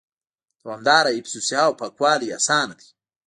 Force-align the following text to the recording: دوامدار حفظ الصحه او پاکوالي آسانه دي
دوامدار 0.61 1.05
حفظ 1.17 1.33
الصحه 1.39 1.63
او 1.67 1.73
پاکوالي 1.81 2.27
آسانه 2.37 2.73
دي 2.79 2.87